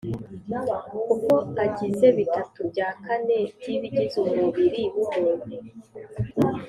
kuko 0.89 1.31
agize 1.65 2.07
bitatu 2.17 2.59
bya 2.71 2.89
kane 3.03 3.39
by’ibigize 3.57 4.17
umubiri 4.27 4.83
w’umuntu, 4.95 5.53